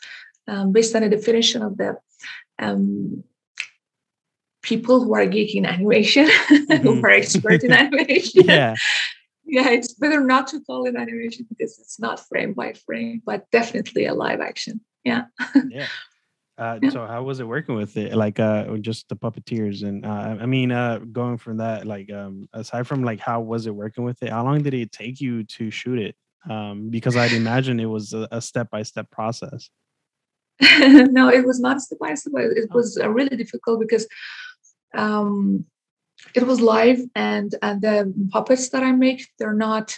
um, 0.48 0.72
based 0.72 0.94
on 0.96 1.02
a 1.02 1.08
definition 1.08 1.62
of 1.62 1.76
the 1.76 1.98
um, 2.58 3.24
people 4.62 5.02
who 5.02 5.14
are 5.14 5.26
geeking 5.26 5.56
in 5.56 5.66
animation, 5.66 6.26
who 6.48 6.96
Mhm. 6.96 7.02
are 7.04 7.10
expert 7.10 7.62
in 7.64 7.72
animation, 7.84 8.44
yeah. 8.44 8.74
yeah, 9.44 9.70
it's 9.70 9.94
better 9.94 10.20
not 10.20 10.46
to 10.48 10.60
call 10.60 10.86
it 10.86 10.96
animation 10.96 11.46
because 11.48 11.78
it's 11.78 11.98
not 11.98 12.20
frame 12.28 12.52
by 12.54 12.72
frame, 12.72 13.22
but 13.24 13.50
definitely 13.50 14.06
a 14.06 14.14
live 14.14 14.40
action. 14.40 14.80
Yeah. 15.04 15.24
yeah. 15.68 15.86
Uh, 16.58 16.78
Yeah. 16.82 16.90
so 16.90 17.06
how 17.06 17.22
was 17.22 17.40
it 17.40 17.46
working 17.48 17.74
with 17.74 17.96
it? 17.96 18.14
Like 18.14 18.38
uh 18.38 18.76
just 18.78 19.08
the 19.08 19.16
puppeteers 19.16 19.82
and 19.82 20.04
uh 20.04 20.36
I 20.40 20.46
mean 20.46 20.70
uh 20.70 20.98
going 20.98 21.38
from 21.38 21.56
that, 21.58 21.86
like 21.86 22.12
um 22.12 22.48
aside 22.52 22.86
from 22.86 23.02
like 23.02 23.20
how 23.20 23.40
was 23.40 23.66
it 23.66 23.74
working 23.74 24.04
with 24.04 24.22
it, 24.22 24.30
how 24.30 24.44
long 24.44 24.62
did 24.62 24.74
it 24.74 24.92
take 24.92 25.20
you 25.20 25.44
to 25.44 25.70
shoot 25.70 25.98
it? 25.98 26.14
Um 26.48 26.90
because 26.90 27.16
I'd 27.16 27.32
imagine 27.32 27.80
it 27.80 27.86
was 27.86 28.12
a 28.12 28.40
step 28.40 28.70
by 28.70 28.82
step 28.82 29.10
process. 29.10 29.70
no, 31.18 31.28
it 31.28 31.44
was 31.46 31.58
not 31.60 31.80
step 31.80 31.98
by 31.98 32.14
step. 32.14 32.32
It 32.36 32.68
Oh. 32.70 32.74
was 32.74 32.98
uh, 32.98 33.08
really 33.08 33.36
difficult 33.36 33.80
because 33.80 34.06
um, 34.94 35.64
it 36.34 36.46
was 36.46 36.60
live, 36.60 37.00
and 37.16 37.54
and 37.62 37.80
the 37.82 38.12
puppets 38.30 38.68
that 38.68 38.82
I 38.82 38.92
make 38.92 39.26
they're 39.38 39.54
not 39.54 39.96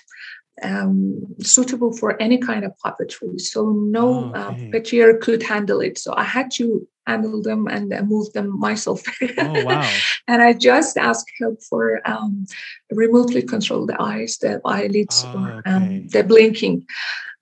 um, 0.62 1.26
suitable 1.40 1.92
for 1.96 2.20
any 2.20 2.38
kind 2.38 2.64
of 2.64 2.72
puppetry. 2.84 3.40
So 3.40 3.70
no 3.70 4.30
Oh, 4.34 4.38
uh, 4.38 4.52
okay. 4.52 4.80
puppeteer 4.80 5.20
could 5.20 5.42
handle 5.42 5.80
it. 5.80 5.98
So 5.98 6.14
I 6.16 6.24
had 6.24 6.50
to 6.52 6.86
handle 7.06 7.42
them 7.42 7.66
and 7.66 7.92
uh, 7.92 8.02
move 8.02 8.32
them 8.32 8.58
myself. 8.58 9.02
Oh 9.38 9.60
wow. 9.64 9.90
and 10.28 10.42
I 10.42 10.52
just 10.52 10.96
asked 10.96 11.30
help 11.38 11.62
for 11.62 12.00
um, 12.08 12.46
remotely 12.90 13.42
control 13.42 13.86
the 13.86 14.00
eyes, 14.00 14.38
the 14.38 14.60
eyelids, 14.64 15.26
Oh, 15.34 15.38
or 15.38 15.58
okay. 15.58 15.70
um, 15.70 16.08
the 16.08 16.22
blinking 16.22 16.86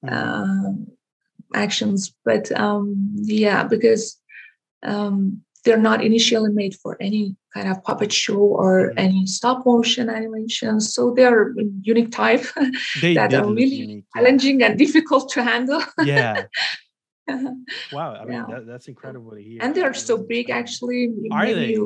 um, 0.08 0.86
actions. 1.54 2.12
But 2.24 2.50
um, 2.58 3.14
yeah, 3.16 3.64
because 3.64 4.18
um, 4.82 5.42
they're 5.64 5.78
not 5.90 6.02
initially 6.04 6.50
made 6.50 6.74
for 6.82 6.96
any 7.00 7.36
kind 7.54 7.68
of 7.70 7.82
puppet 7.84 8.12
show 8.12 8.38
or 8.62 8.90
Mhm. 8.90 8.94
any 9.06 9.26
stop 9.26 9.64
motion 9.66 10.08
animation. 10.10 10.80
So 10.80 11.12
they're 11.16 11.54
unique 11.82 12.10
type 12.10 12.44
They 13.02 13.14
that 13.14 13.32
are 13.34 13.46
really 13.46 13.76
unique, 13.86 14.04
yeah. 14.14 14.22
challenging 14.22 14.62
and 14.62 14.78
difficult 14.84 15.30
to 15.34 15.42
handle. 15.42 15.82
Yeah. 16.04 16.44
Wow. 17.92 18.14
I 18.20 18.24
mean 18.24 18.34
Yeah. 18.34 18.46
that, 18.50 18.66
that's 18.66 18.88
incredible 18.88 19.30
to 19.36 19.42
hear. 19.42 19.58
and 19.62 19.74
they're 19.74 19.94
so 19.94 20.14
big 20.18 20.50
actually 20.50 21.02
Are 21.30 21.44
maybe 21.46 21.60
they? 21.60 21.72
you 21.74 21.82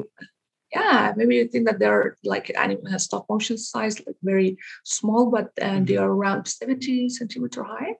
yeah 0.75 1.13
maybe 1.19 1.37
you 1.37 1.47
think 1.53 1.65
that 1.69 1.79
they're 1.79 2.17
like 2.25 2.47
anim- 2.57 2.87
uh, 2.93 2.99
stop 2.99 3.25
motion 3.31 3.57
size 3.59 3.95
like 4.07 4.17
very 4.33 4.57
small 4.85 5.23
but 5.37 5.47
uh, 5.67 5.79
they 5.87 5.95
Mhm. 5.97 6.03
are 6.03 6.11
around 6.19 6.41
70 6.49 7.09
centimeter 7.19 7.63
high 7.63 7.95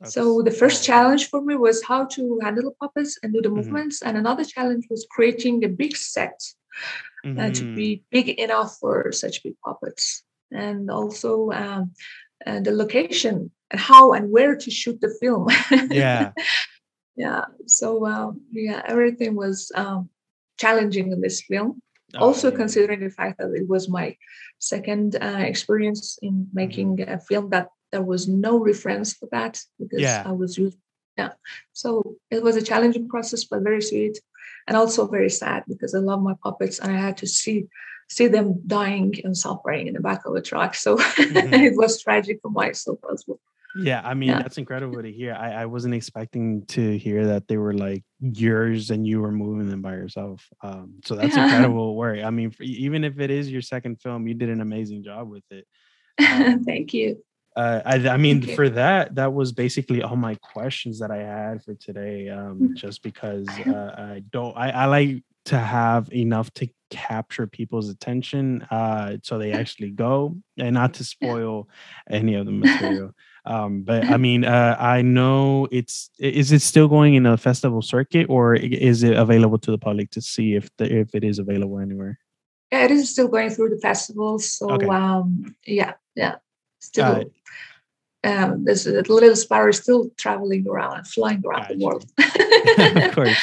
That's- 0.00 0.14
so 0.14 0.42
the 0.42 0.50
first 0.62 0.84
challenge 0.84 1.28
for 1.30 1.40
me 1.48 1.54
was 1.56 1.82
how 1.90 2.04
to 2.16 2.38
handle 2.42 2.74
puppets 2.80 3.18
and 3.22 3.32
do 3.32 3.40
the 3.42 3.48
Mhm. 3.50 3.56
movements 3.58 3.96
and 4.02 4.16
another 4.16 4.44
challenge 4.44 4.84
was 4.90 5.06
creating 5.14 5.64
a 5.64 5.68
big 5.82 5.94
set 5.96 6.38
uh, 7.38 7.50
to 7.58 7.64
be 7.74 7.88
big 8.10 8.28
enough 8.38 8.70
for 8.80 9.10
such 9.12 9.42
big 9.42 9.56
puppets 9.64 10.22
and 10.52 10.90
also 10.90 11.50
um, 11.62 11.82
uh, 12.46 12.60
the 12.66 12.70
location 12.84 13.50
and 13.70 13.80
how 13.80 14.12
and 14.16 14.30
where 14.34 14.54
to 14.56 14.70
shoot 14.70 14.98
the 15.00 15.12
film 15.20 15.44
Yeah. 15.90 16.32
yeah 17.16 17.44
so 17.66 18.06
um, 18.06 18.40
yeah 18.52 18.80
everything 18.86 19.34
was 19.34 19.72
um, 19.74 20.08
challenging 20.62 21.12
in 21.12 21.20
this 21.20 21.42
film 21.42 21.82
Oh, 22.14 22.28
also 22.28 22.48
yeah. 22.50 22.56
considering 22.62 23.00
the 23.00 23.10
fact 23.10 23.34
that 23.38 23.52
it 23.60 23.68
was 23.68 23.84
my 23.98 24.16
second 24.72 25.16
uh, 25.20 25.42
experience 25.52 26.18
in 26.22 26.32
Mm-hmm. 26.34 26.56
making 26.62 26.90
a 27.16 27.18
film 27.28 27.50
that 27.50 27.68
there 27.92 28.02
was 28.02 28.28
no 28.28 28.58
reference 28.58 29.14
for 29.14 29.28
that 29.32 29.60
because 29.78 30.00
Yeah. 30.00 30.22
i 30.26 30.32
was 30.32 30.58
used 30.58 30.78
yeah 31.16 31.30
so 31.72 32.16
it 32.30 32.42
was 32.42 32.56
a 32.56 32.62
challenging 32.62 33.08
process 33.08 33.44
but 33.44 33.62
very 33.62 33.82
sweet 33.82 34.18
and 34.66 34.76
also 34.76 35.06
very 35.06 35.30
sad 35.30 35.64
because 35.68 35.94
i 35.94 35.98
love 35.98 36.22
my 36.22 36.34
puppets 36.42 36.78
and 36.78 36.92
i 36.92 36.96
had 36.96 37.16
to 37.16 37.26
see 37.26 37.66
see 38.08 38.26
them 38.26 38.60
dying 38.66 39.14
and 39.24 39.36
suffering 39.36 39.86
in 39.86 39.94
the 39.94 40.00
back 40.00 40.24
of 40.24 40.34
a 40.34 40.40
truck 40.40 40.74
so 40.74 40.96
Mhm. 41.18 41.62
it 41.62 41.76
was 41.76 42.02
tragic 42.02 42.38
for 42.42 42.50
myself 42.50 42.98
as 43.12 43.24
well 43.26 43.40
Yeah, 43.76 44.00
I 44.02 44.14
mean 44.14 44.30
Yeah. 44.30 44.38
that's 44.42 44.58
incredible 44.58 45.00
to 45.02 45.12
hear. 45.12 45.34
I, 45.34 45.62
I 45.62 45.66
wasn't 45.66 45.94
expecting 45.94 46.64
to 46.68 46.98
hear 46.98 47.26
that 47.26 47.46
they 47.48 47.58
were 47.58 47.74
like 47.74 48.02
yours 48.18 48.90
and 48.90 49.06
you 49.06 49.20
were 49.20 49.30
moving 49.30 49.68
them 49.68 49.82
by 49.82 49.92
yourself. 49.92 50.48
Um, 50.62 51.00
so 51.04 51.14
that's 51.14 51.36
Yeah. 51.36 51.42
incredible 51.44 51.94
work. 51.94 52.24
I 52.24 52.30
mean, 52.30 52.50
for, 52.50 52.62
even 52.64 53.04
if 53.04 53.20
it 53.20 53.30
is 53.30 53.50
your 53.50 53.62
second 53.62 54.00
film, 54.00 54.26
you 54.26 54.34
did 54.34 54.48
an 54.48 54.62
amazing 54.62 55.04
job 55.04 55.28
with 55.28 55.44
it. 55.50 55.64
Um, 56.18 56.64
thank 56.64 56.94
you 56.94 57.22
Uh, 57.58 57.82
I, 57.84 58.08
I 58.10 58.16
mean, 58.18 58.40
for 58.42 58.68
that, 58.68 59.16
that 59.16 59.32
was 59.32 59.50
basically 59.50 60.00
all 60.00 60.14
my 60.14 60.36
questions 60.36 61.00
that 61.00 61.10
I 61.10 61.16
had 61.16 61.64
for 61.64 61.74
today. 61.74 62.28
Um, 62.28 62.60
Mhm. 62.60 62.74
just 62.74 63.02
because 63.02 63.48
uh, 63.58 63.94
I 63.98 64.22
don't, 64.30 64.56
I, 64.56 64.70
I 64.70 64.84
like 64.86 65.24
to 65.46 65.58
have 65.58 66.12
enough 66.12 66.52
to 66.54 66.68
capture 66.90 67.48
people's 67.48 67.88
attention, 67.88 68.62
uh, 68.70 69.16
so 69.24 69.38
they 69.38 69.52
actually 69.52 69.90
go, 69.90 70.36
and 70.56 70.74
not 70.74 70.94
to 70.94 71.04
spoil 71.04 71.68
any 72.08 72.34
of 72.34 72.46
the 72.46 72.52
material. 72.64 73.10
Um, 73.44 73.82
but 73.82 74.04
I 74.04 74.18
mean, 74.18 74.44
uh, 74.44 74.76
I 74.78 75.02
know 75.02 75.66
it's 75.72 76.10
is 76.20 76.52
it 76.52 76.62
still 76.62 76.86
going 76.86 77.14
in 77.14 77.26
a 77.26 77.36
festival 77.36 77.82
circuit 77.82 78.26
or 78.28 78.54
is 78.54 79.02
it 79.02 79.16
available 79.16 79.58
to 79.58 79.70
the 79.72 79.78
public 79.78 80.10
to 80.12 80.20
see 80.20 80.54
if 80.54 80.70
the, 80.76 80.84
if 81.00 81.14
it 81.14 81.24
is 81.24 81.40
available 81.40 81.80
anywhere? 81.80 82.20
Yeah, 82.70 82.84
it 82.84 82.90
is 82.92 83.10
still 83.10 83.28
going 83.28 83.50
through 83.50 83.70
the 83.70 83.80
festivals. 83.80 84.52
So 84.52 84.70
Okay. 84.70 84.86
um, 84.86 85.56
yeah, 85.66 85.94
yeah, 86.14 86.36
still. 86.80 87.24
Um, 88.24 88.64
this 88.64 88.84
little 88.84 89.36
sparrow 89.36 89.70
is 89.70 89.78
still 89.78 90.10
traveling 90.16 90.66
around 90.68 90.98
and 90.98 91.06
flying 91.06 91.42
around 91.46 91.66
the 91.68 91.84
world. 91.84 92.04
of 93.08 93.14
course. 93.14 93.38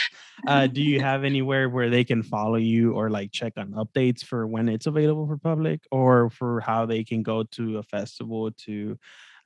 Uh, 0.46 0.68
do 0.68 0.82
you 0.82 1.00
have 1.00 1.24
anywhere 1.24 1.70
where 1.70 1.90
they 1.90 2.04
can 2.04 2.22
follow 2.22 2.58
you 2.58 2.92
or 2.92 3.10
like 3.10 3.32
check 3.32 3.54
on 3.58 3.72
updates 3.72 4.24
for 4.24 4.46
when 4.46 4.68
it's 4.68 4.86
available 4.86 5.26
for 5.28 5.38
public 5.38 5.80
or 5.92 6.30
for 6.30 6.60
how 6.60 6.86
they 6.86 7.04
can 7.04 7.24
go 7.24 7.44
to 7.44 7.78
a 7.78 7.84
festival 7.84 8.52
to 8.52 8.98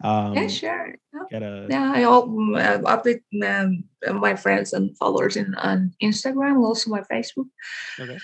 um, 0.02 0.34
yeah, 0.34 0.48
sure. 0.48 0.96
Yeah. 1.14 1.24
get 1.30 1.44
a 1.44 1.68
Yeah, 1.70 1.92
I 1.94 2.04
all, 2.04 2.24
um, 2.24 2.56
uh, 2.56 2.80
update 2.80 3.22
um, 3.44 3.84
my 4.20 4.36
friends 4.36 4.72
and 4.72 4.96
followers 4.98 5.36
in 5.36 5.54
on 5.56 5.94
Instagram, 6.02 6.64
also 6.64 6.90
my 6.90 7.02
Facebook. 7.02 7.48
Okay. 8.00 8.18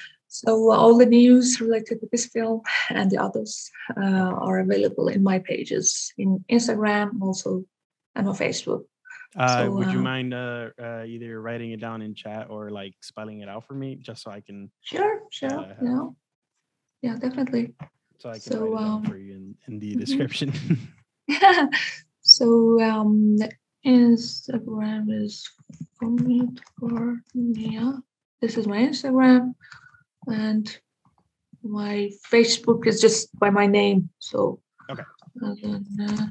So 0.44 0.72
uh, 0.72 0.76
all 0.76 0.98
the 0.98 1.06
news 1.06 1.62
related 1.62 2.02
to 2.02 2.08
this 2.12 2.26
film 2.26 2.62
and 2.90 3.10
the 3.10 3.18
others 3.18 3.72
uh, 3.96 4.34
are 4.46 4.60
available 4.60 5.08
in 5.08 5.24
my 5.24 5.40
pages 5.40 6.12
in 6.18 6.44
Instagram, 6.52 7.22
also 7.22 7.64
and 8.16 8.28
on 8.28 8.36
Facebook. 8.36 8.84
Uh, 9.38 9.66
So, 9.66 9.72
would 9.72 9.92
you 9.92 10.00
uh, 10.00 10.12
mind 10.14 10.34
uh, 10.34 10.70
either 11.06 11.42
writing 11.42 11.72
it 11.72 11.80
down 11.80 12.02
in 12.02 12.16
chat 12.16 12.48
or 12.50 12.70
like 12.70 12.96
spelling 13.02 13.42
it 13.42 13.50
out 13.50 13.66
for 13.68 13.76
me, 13.76 13.96
just 13.96 14.24
so 14.24 14.32
I 14.32 14.42
can 14.42 14.72
Sure, 14.82 15.22
sure. 15.32 15.50
Yeah, 15.50 15.74
Yeah, 15.82 16.06
yeah, 17.02 17.16
definitely. 17.16 17.76
so 18.20 18.30
I 18.30 18.40
can 18.40 18.52
So, 18.52 18.60
write 18.60 18.72
it 18.72 18.76
down 18.76 18.92
um, 18.92 19.06
for 19.06 19.18
you 19.18 19.34
in, 19.34 19.56
in 19.68 19.80
the 19.80 19.96
mhm. 19.96 20.00
description. 20.00 20.50
so 22.22 22.48
um, 22.82 23.38
Instagram 23.86 25.12
is 25.24 25.48
for 26.00 27.22
Mia. 27.34 28.02
This 28.42 28.58
is 28.58 28.68
my 28.68 28.78
Instagram, 28.78 29.54
and 30.28 30.78
my 31.64 32.12
Facebook 32.32 32.86
is 32.88 33.02
just 33.02 33.30
by 33.40 33.50
my 33.50 33.68
name. 33.68 34.10
So 34.20 34.60
Okay. 34.92 35.04
then, 35.36 35.86
uh. 36.00 36.28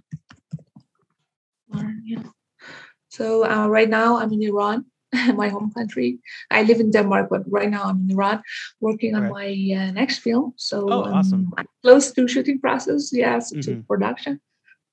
So 3.08 3.44
uh, 3.46 3.68
right 3.68 3.88
now 3.88 4.18
I'm 4.18 4.32
in 4.32 4.42
Iran, 4.42 4.86
my 5.34 5.48
home 5.48 5.70
country. 5.72 6.18
I 6.50 6.62
live 6.62 6.80
in 6.80 6.90
Denmark, 6.90 7.28
but 7.30 7.42
right 7.46 7.70
now 7.70 7.84
I'm 7.84 8.00
in 8.02 8.10
Iran 8.10 8.42
working 8.80 9.14
on 9.14 9.28
my 9.30 9.48
uh, 9.78 9.90
next 9.92 10.18
film. 10.18 10.52
So 10.56 10.88
Oh, 10.90 11.04
awesome. 11.14 11.52
I'm 11.56 11.66
close 11.82 12.12
to 12.12 12.26
shooting 12.28 12.58
process. 12.60 13.10
Yes, 13.12 13.50
to 13.50 13.56
Mhm. 13.56 13.86
production. 13.86 14.40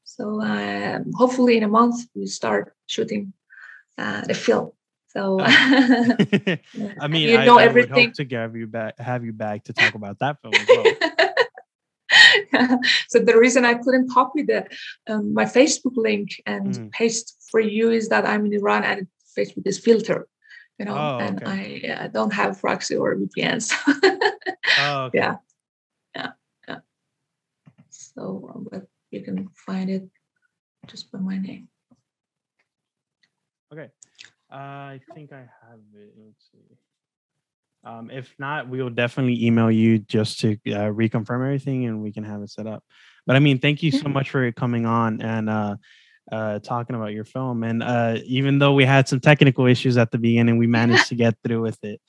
So 0.04 0.42
um, 0.42 1.12
hopefully 1.14 1.58
in 1.58 1.64
a 1.64 1.68
month 1.68 1.96
we 2.16 2.26
start 2.28 2.74
shooting 2.86 3.34
uh, 3.98 4.22
the 4.28 4.34
film. 4.34 4.72
So 5.14 5.40
Oh. 5.42 5.44
I 7.00 7.08
mean, 7.08 7.30
you 7.30 7.38
I, 7.38 7.46
know 7.46 7.60
I 7.60 7.68
would 7.68 7.90
hope 7.90 8.14
to 8.14 8.26
have 8.32 8.56
you 8.56 8.68
back, 8.68 8.98
have 9.00 9.26
you 9.26 9.34
back 9.34 9.66
to 9.66 9.74
talk 9.74 9.96
about 9.96 10.20
that 10.20 10.42
film 10.42 10.56
as 10.56 10.68
well. 10.70 10.86
so 13.10 13.20
the 13.20 13.38
reason 13.38 13.66
I 13.66 13.76
couldn't 13.76 14.10
copy 14.12 14.44
the 14.44 14.68
um, 15.08 15.34
my 15.34 15.46
Facebook 15.46 15.96
link 15.96 16.42
and 16.46 16.68
Mm. 16.74 16.92
paste 16.92 17.36
for 17.52 17.60
you 17.60 17.92
is 17.92 18.10
that 18.10 18.26
I'm 18.26 18.46
in 18.46 18.54
Iran 18.54 18.84
and 18.84 19.08
Facebook 19.38 19.68
is 19.68 19.80
filtered, 19.80 20.28
you 20.80 20.86
know, 20.86 20.96
Oh, 20.96 21.18
and 21.20 21.44
okay. 21.44 21.88
I 21.88 21.94
uh, 21.94 22.08
don't 22.08 22.34
have 22.34 22.60
proxy 22.60 22.96
or 22.96 23.16
VPN. 23.16 23.62
So 23.62 23.76
Oh, 24.80 25.04
okay. 25.06 25.20
yeah, 25.20 25.36
yeah, 26.16 26.32
yeah. 26.68 26.80
So, 27.90 28.50
uh, 28.54 28.60
but 28.72 28.88
you 29.12 29.22
can 29.22 29.50
find 29.66 29.90
it 29.90 30.04
just 30.88 31.12
by 31.12 31.20
my 31.20 31.38
name. 31.38 31.68
Okay. 33.74 33.90
I 34.52 35.00
think 35.16 35.32
I 35.32 35.38
have 35.38 35.80
it. 35.96 36.14
Let's 36.18 36.50
see. 36.52 36.78
Um, 37.84 38.12
if 38.12 38.36
not, 38.38 38.70
we 38.70 38.82
will 38.82 38.90
definitely 38.90 39.44
email 39.46 39.72
you 39.72 40.00
just 40.00 40.40
to 40.42 40.52
uh, 40.68 40.92
reconfirm 40.92 41.44
everything 41.44 41.86
and 41.86 42.04
we 42.04 42.12
can 42.12 42.24
have 42.24 42.42
it 42.42 42.50
set 42.50 42.68
up. 42.68 42.84
But 43.26 43.36
I 43.36 43.40
mean, 43.40 43.60
thank 43.60 43.82
you 43.82 43.92
so 43.92 44.08
much 44.10 44.30
for 44.30 44.52
coming 44.52 44.86
on 44.86 45.22
and 45.22 45.50
uh, 45.50 45.76
uh, 46.32 46.60
talking 46.60 46.96
about 46.96 47.14
your 47.14 47.26
film. 47.26 47.64
And 47.64 47.82
uh, 47.82 48.18
even 48.26 48.60
though 48.60 48.74
we 48.74 48.86
had 48.86 49.08
some 49.08 49.20
technical 49.20 49.66
issues 49.66 49.98
at 49.98 50.12
the 50.12 50.18
beginning, 50.18 50.58
we 50.58 50.68
managed 50.68 51.08
to 51.08 51.16
get 51.16 51.36
through 51.44 51.62
with 51.62 51.84
it. 51.84 52.02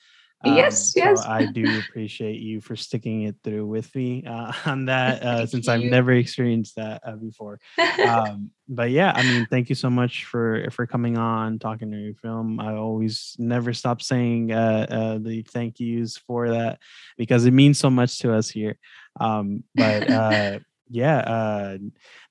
Um, 0.43 0.57
Yes, 0.57 0.91
so 0.91 0.99
yes. 0.99 1.25
I 1.25 1.45
do 1.45 1.79
appreciate 1.89 2.41
you 2.41 2.61
for 2.61 2.75
sticking 2.75 3.23
it 3.23 3.35
through 3.43 3.65
with 3.65 3.93
me 3.95 4.23
uh, 4.25 4.51
on 4.65 4.85
that, 4.85 5.23
uh, 5.23 5.45
since 5.45 5.67
I've 5.67 5.81
never 5.81 6.11
experienced 6.11 6.75
that 6.75 7.01
uh, 7.05 7.15
before 7.15 7.59
um, 8.07 8.51
but 8.67 8.91
yeah, 8.91 9.11
I 9.13 9.23
mean, 9.23 9.45
thank 9.45 9.69
you 9.69 9.75
so 9.75 9.89
much 9.89 10.25
for 10.25 10.69
for 10.71 10.87
coming 10.87 11.17
on, 11.17 11.59
talking 11.59 11.91
to 11.91 11.97
your 11.97 12.15
film. 12.15 12.59
I 12.59 12.73
always 12.73 13.35
never 13.37 13.73
stop 13.73 14.01
saying 14.01 14.51
uh, 14.51 14.87
uh, 14.89 15.17
the 15.19 15.43
thank 15.43 15.79
yous 15.79 16.17
for 16.17 16.49
that 16.49 16.79
because 17.17 17.45
it 17.45 17.51
means 17.51 17.77
so 17.77 17.89
much 17.89 18.19
to 18.19 18.33
us 18.33 18.49
here. 18.49 18.77
Um, 19.19 19.63
but 19.75 20.09
uh, 20.09 20.59
yeah, 20.89 21.17
uh, 21.17 21.77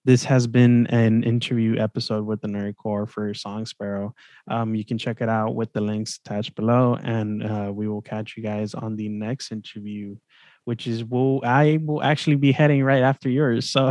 this 0.04 0.24
has 0.24 0.46
been 0.46 0.86
an 0.88 1.22
interview 1.24 1.78
episode 1.78 2.24
with 2.26 2.40
the 2.40 2.48
Nerd 2.48 2.76
Corps 2.76 3.06
for 3.06 3.32
Song 3.34 3.66
Sparrow. 3.66 4.14
Um, 4.50 4.74
you 4.74 4.84
can 4.84 4.98
check 4.98 5.20
it 5.20 5.28
out 5.28 5.54
with 5.54 5.72
the 5.72 5.80
links 5.80 6.18
attached 6.24 6.54
below, 6.54 6.98
and 7.02 7.44
uh, 7.44 7.70
we 7.72 7.88
will 7.88 8.02
catch 8.02 8.36
you 8.36 8.42
guys 8.42 8.74
on 8.74 8.96
the 8.96 9.08
next 9.08 9.52
interview 9.52 10.16
which 10.64 10.86
is 10.86 11.04
will 11.04 11.40
I 11.44 11.78
will 11.82 12.02
actually 12.02 12.36
be 12.36 12.52
heading 12.52 12.84
right 12.84 13.02
after 13.02 13.28
yours. 13.28 13.70
So 13.70 13.90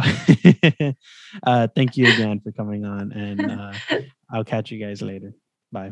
uh 1.44 1.68
thank 1.76 1.98
you 1.98 2.08
again 2.08 2.40
for 2.40 2.52
coming 2.52 2.86
on 2.86 3.12
and 3.12 3.52
uh 3.52 3.74
I'll 4.32 4.46
catch 4.46 4.72
you 4.72 4.80
guys 4.84 5.02
later. 5.02 5.34
Bye. 5.72 5.92